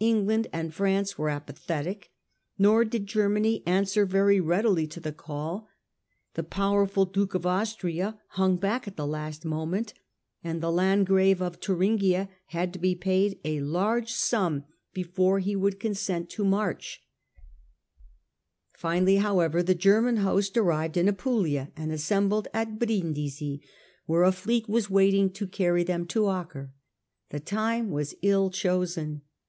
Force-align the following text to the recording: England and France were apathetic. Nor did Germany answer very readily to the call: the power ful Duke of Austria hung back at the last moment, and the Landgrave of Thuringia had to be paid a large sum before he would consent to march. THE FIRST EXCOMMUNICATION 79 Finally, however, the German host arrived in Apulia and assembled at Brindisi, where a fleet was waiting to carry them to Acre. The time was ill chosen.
England 0.00 0.48
and 0.52 0.74
France 0.74 1.16
were 1.16 1.28
apathetic. 1.28 2.10
Nor 2.58 2.84
did 2.84 3.06
Germany 3.06 3.62
answer 3.64 4.04
very 4.04 4.40
readily 4.40 4.88
to 4.88 4.98
the 4.98 5.12
call: 5.12 5.68
the 6.34 6.42
power 6.42 6.84
ful 6.84 7.04
Duke 7.04 7.32
of 7.36 7.46
Austria 7.46 8.18
hung 8.30 8.56
back 8.56 8.88
at 8.88 8.96
the 8.96 9.06
last 9.06 9.44
moment, 9.44 9.94
and 10.42 10.60
the 10.60 10.72
Landgrave 10.72 11.40
of 11.40 11.58
Thuringia 11.60 12.28
had 12.46 12.72
to 12.72 12.80
be 12.80 12.96
paid 12.96 13.38
a 13.44 13.60
large 13.60 14.10
sum 14.12 14.64
before 14.92 15.38
he 15.38 15.54
would 15.54 15.78
consent 15.78 16.28
to 16.30 16.44
march. 16.44 17.00
THE 18.72 18.78
FIRST 18.80 18.84
EXCOMMUNICATION 18.84 19.20
79 19.20 19.20
Finally, 19.20 19.48
however, 19.52 19.62
the 19.62 19.80
German 19.80 20.16
host 20.26 20.56
arrived 20.56 20.96
in 20.96 21.08
Apulia 21.08 21.70
and 21.76 21.92
assembled 21.92 22.48
at 22.52 22.80
Brindisi, 22.80 23.62
where 24.06 24.24
a 24.24 24.32
fleet 24.32 24.68
was 24.68 24.90
waiting 24.90 25.30
to 25.34 25.46
carry 25.46 25.84
them 25.84 26.04
to 26.06 26.28
Acre. 26.28 26.72
The 27.30 27.38
time 27.38 27.92
was 27.92 28.16
ill 28.22 28.50
chosen. 28.50 29.22